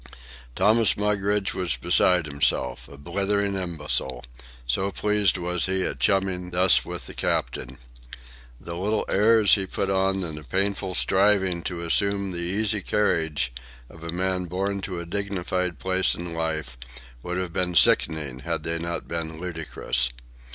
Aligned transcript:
Thomas 0.55 0.97
Mugridge 0.97 1.53
was 1.53 1.75
beside 1.77 2.25
himself, 2.25 2.87
a 2.87 2.97
blithering 2.97 3.53
imbecile, 3.53 4.25
so 4.65 4.89
pleased 4.89 5.37
was 5.37 5.67
he 5.67 5.83
at 5.83 5.99
chumming 5.99 6.49
thus 6.49 6.83
with 6.83 7.05
the 7.05 7.13
captain. 7.13 7.77
The 8.59 8.75
little 8.75 9.05
airs 9.09 9.53
he 9.53 9.67
put 9.67 9.91
on 9.91 10.23
and 10.23 10.39
the 10.39 10.43
painful 10.43 10.95
striving 10.95 11.61
to 11.65 11.81
assume 11.83 12.31
the 12.31 12.39
easy 12.39 12.81
carriage 12.81 13.53
of 13.91 14.03
a 14.03 14.09
man 14.09 14.45
born 14.45 14.81
to 14.89 14.99
a 14.99 15.05
dignified 15.05 15.77
place 15.77 16.15
in 16.15 16.33
life 16.33 16.79
would 17.21 17.37
have 17.37 17.53
been 17.53 17.75
sickening 17.75 18.39
had 18.39 18.63
they 18.63 18.79
not 18.79 19.07
been 19.07 19.39
ludicrous. 19.39 20.09